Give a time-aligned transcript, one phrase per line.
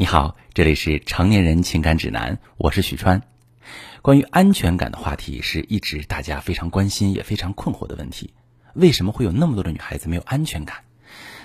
[0.00, 3.20] 你好，这里是成年人情感指南，我是许川。
[4.00, 8.32] 关于安全感的话题是一直大家非常关心也非常困惑的问题。
[8.72, 10.84] 为什么会有那么多的女孩子没有安全感？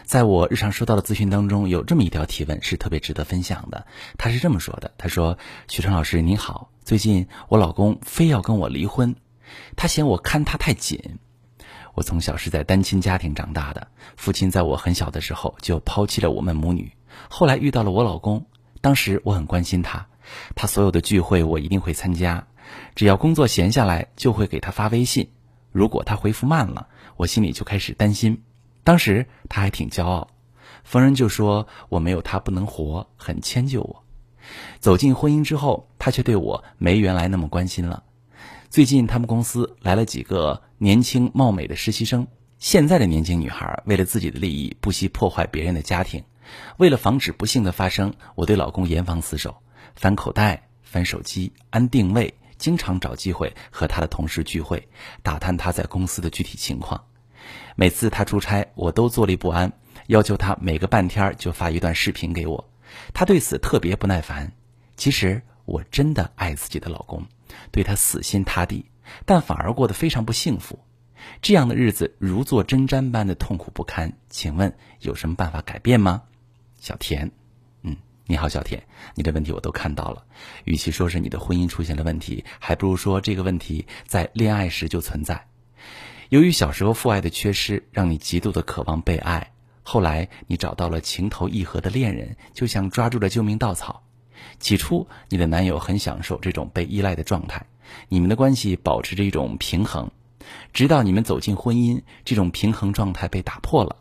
[0.05, 3.85] 在我日常收到的咨询当中，有这么一条提问是特别值得分享的。
[4.17, 5.37] 他是这么说的：“他说，
[5.67, 9.17] 许川老师您好，最近我老公非要跟我离婚，
[9.75, 11.19] 他嫌我看他太紧。
[11.93, 16.93] 我从小是在单亲家庭长大的，父亲在我很小的时候就抛弃了我们母女。
[17.29, 18.45] 后来遇到了我老公，
[18.81, 20.07] 当时我很关心他，
[20.55, 22.47] 他所有的聚会我一定会参加，
[22.95, 25.29] 只要工作闲下来就会给他发微信。
[25.71, 28.43] 如果他回复慢了，我心里就开始担心。”
[28.85, 30.29] 当时他还挺骄傲，
[30.83, 34.03] 逢人就说我没有他不能活，很迁就我。
[34.79, 38.03] 走进婚姻之后，他却对我没原来那么关心了。
[38.69, 42.27] 最近他们公司来了几个年轻貌美的实习生，
[42.59, 46.23] 现在的年轻女孩为了自己的利益，不惜破坏别人的家庭。
[46.77, 49.55] 为了防止不幸的发生，我对老公严防死守，
[49.95, 54.87] 翻口袋、翻手机、安定位，经常找机会和他的同事聚会，
[55.23, 57.05] 打探他在公司的具体情况。
[57.75, 59.71] 每次他出差，我都坐立不安，
[60.07, 62.69] 要求他每个半天就发一段视频给我。
[63.13, 64.51] 他对此特别不耐烦。
[64.97, 67.25] 其实我真的爱自己的老公，
[67.71, 68.85] 对他死心塌地，
[69.25, 70.79] 但反而过得非常不幸福。
[71.41, 74.13] 这样的日子如坐针毡般的痛苦不堪。
[74.29, 76.23] 请问有什么办法改变吗？
[76.85, 77.31] 小田，
[77.81, 77.97] 嗯，
[78.27, 78.79] 你好，小田，
[79.15, 80.23] 你的问题我都看到了。
[80.65, 85.47] 与其说是你的婚姻出现了问题，还不如说这个问题在恋爱时就存在。
[86.29, 89.51] 由于小时候父爱的缺失，让你极度的渴望被爱。
[89.81, 94.03] 后来你找到了情投意合的恋人，就像抓住了救命稻草。
[94.59, 97.65] 起初，你的男友很享受这种被依赖的状态，
[98.09, 100.11] 你们的关系保持着一种平衡。
[100.71, 103.95] 直到你们走进婚姻，这种平衡状态被打破了。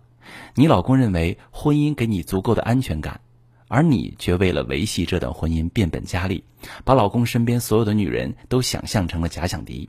[0.55, 3.21] 你老公认为婚姻给你足够的安全感，
[3.69, 6.45] 而你却为了维系这段婚姻变本加厉，
[6.85, 9.89] 把老公身边所有的女人都想象成了假想敌。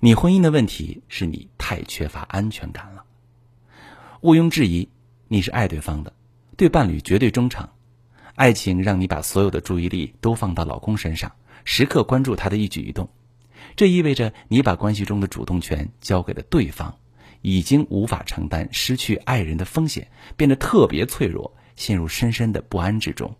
[0.00, 3.04] 你婚姻的问题是你太缺乏安全感了。
[4.20, 4.88] 毋庸置疑，
[5.28, 6.12] 你是爱对方的，
[6.56, 7.68] 对伴侣绝对忠诚。
[8.34, 11.30] 爱情让你把所有的注意力都放到老公身上，
[11.64, 13.08] 时刻关注他的一举一动。
[13.76, 16.96] 这意味着你把关系中的主动权交给了对方，
[17.42, 23.36] 已经无法承担失去爱人的风险，变得特别脆弱，陷入深深的不安之中。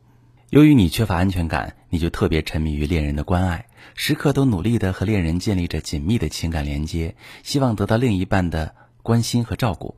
[0.51, 9.97] 由于你缺乏安全感，你就特别沉迷于恋人的关爱，时刻都努力的和恋人建立着紧密的情感连接，希望得到另一半的关心和照顾。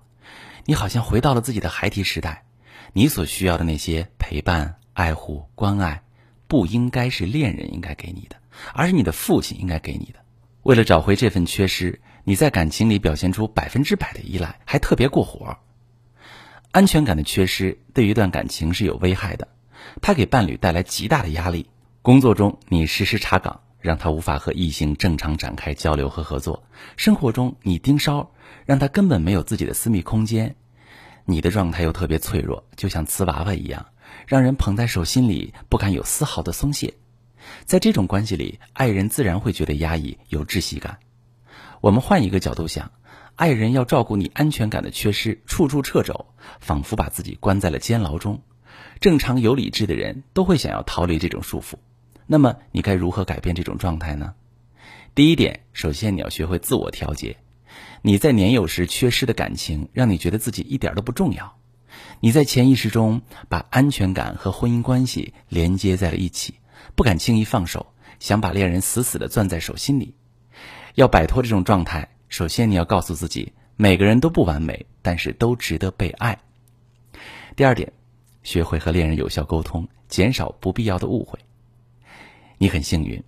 [0.65, 2.45] 你好像回到了自己的孩提时代，
[2.93, 6.03] 你所需要的那些陪伴、爱护、关爱，
[6.47, 8.37] 不应该是恋人应该给你的，
[8.75, 10.24] 而是你的父亲应该给你的。
[10.65, 15.59] 为了找回这份缺失，你在感情里表现出百分之百的依赖，还特别过火。
[16.71, 19.47] 安全感的缺失对一段感情是有危害的。
[20.01, 21.69] 他给伴侣带来极大的压力。
[22.01, 26.63] 工作中，你时时查岗，让他无法和异性正常展开交流和合作；
[26.97, 28.31] 生活中，你盯梢，
[28.65, 30.57] 让他根本没有自己的私密空间。
[31.27, 33.85] 你的状态又特别脆弱，就像瓷娃娃一样，
[34.27, 36.95] 让人捧在手心里，不敢有丝毫的松懈。
[37.65, 40.99] 在这种关系里，爱人自然会觉得压抑、有窒息感。
[41.81, 42.93] 我们换一个角度想，
[43.37, 46.27] 爱人要照顾你安全感的缺失，处处掣肘，
[46.61, 48.43] 仿佛把自己关在了监牢中。
[49.01, 51.75] 正常有理智的人都会想要逃离这种束缚，
[52.27, 54.35] 那么你该如何改变这种状态呢？
[55.15, 57.37] 第一点，首先你要学会自我调节。
[58.03, 61.57] 你在年幼时缺失的感情，让你觉得自己一点都不重要。
[62.21, 66.55] 你在潜意识中把安全感和婚姻关系连接在了一起，
[66.95, 70.15] 不敢轻易放手，想把恋人死死的攥在手心里。
[70.95, 76.39] 要摆脱这种状态，首先你要告诉自己，每个人都不完美，但是都值得被爱。
[77.57, 77.93] 第二点。
[78.45, 81.39] 学会和恋人有效沟通，减少不必要的误会。
[82.59, 83.25] 你很幸运，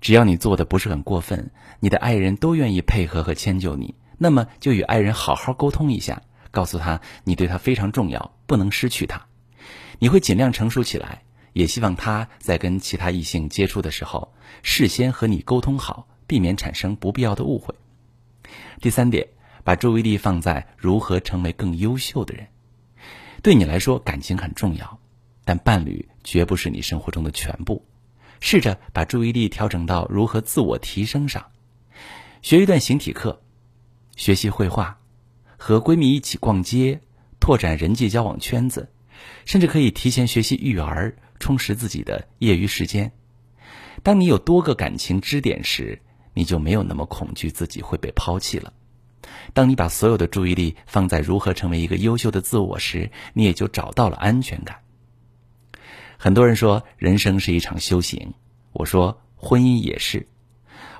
[0.00, 3.96] 只要你做的不是很过分，你的爱人都愿意配合和迁就你。
[4.16, 6.22] 那么就与爱人好好沟通一下，
[6.52, 9.26] 告诉他你对他非常重要，不能失去他。
[9.98, 17.74] 你会尽量成熟起来，也希望他在跟其他异性接触的时候，事先和你沟通好，避免产生不必要的误会。
[18.80, 19.26] 第三点，
[19.62, 22.46] 把注意力放在如何成为更优秀的人。
[23.42, 24.98] 对你来说，感情很重要，
[25.44, 27.84] 但伴侣绝不是你生活中的全部。
[28.40, 31.46] 试着把注意力调整到如何自我提升上，
[32.42, 33.40] 学一段形体课，
[34.16, 34.98] 学习绘画，
[35.56, 37.00] 和闺蜜一起逛街，
[37.40, 38.90] 拓展人际交往圈子，
[39.46, 43.12] 甚至可以提前学习育儿，充实自己的业余时间。
[44.02, 46.00] 当你有多个感情支点时，
[46.34, 48.72] 你就没有那么恐惧自己会被抛弃了。
[49.52, 54.78] 当你把所有的注意力放在如何成为一个优秀的自我时，你也就找到了安全感。
[56.18, 58.34] 很多人说人生是一场修行，
[58.72, 60.28] 我说婚姻也是。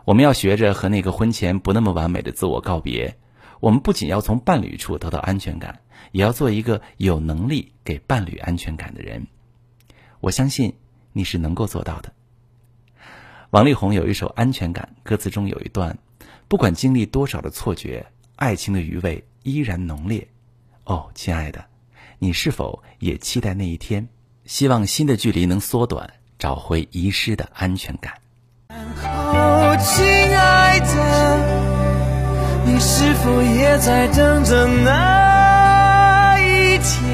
[0.05, 3.17] 我们要学着和那个婚前不那么完美的自我告别。
[3.61, 5.81] 我们不仅要从伴侣处得到安全感，
[6.13, 9.27] 也要做一个有能力给伴侣安全感的人。
[10.25, 10.75] 我相信
[11.13, 12.11] 你是能够做到的。
[13.51, 15.99] 王力宏有一首《安全感》，歌词中有一段
[16.49, 18.07] ：“不管经历多少的错觉，
[18.37, 20.27] 爱情的余味依然浓烈。”
[20.85, 21.67] 哦，亲爱的，
[22.19, 24.09] 你是否也期待那一天？
[24.47, 28.15] 希望新的距离能缩短，找回遗失的安全感。
[28.71, 37.14] 哦，亲爱的，你是否也在等着那一天，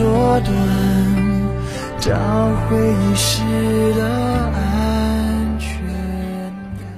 [0.00, 0.54] 缩短，
[2.00, 2.16] 找
[2.64, 3.44] 回遗失
[3.92, 5.86] 的安全
[6.78, 6.88] 感。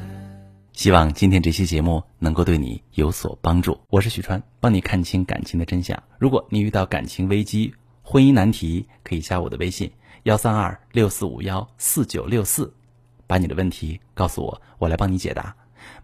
[0.73, 3.77] 希望今天这期节目能够对你有所帮助。
[3.89, 6.01] 我是许川，帮你看清感情的真相。
[6.17, 9.91] 如果你遇到感情危机、婚姻难题，可以加我的微信
[10.23, 12.73] 幺三二六四五幺四九六四，
[13.27, 15.53] 把你的问题告诉我，我来帮你解答。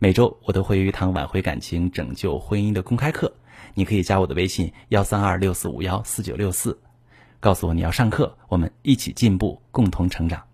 [0.01, 3.33] 每周我都会有一堂挽回感情、拯救婚姻的公开课，
[3.75, 6.77] 你可以加我的微信幺三二六四五幺四九六四，
[7.41, 10.48] 告诉我你要上课，我们一起进步，共同成长。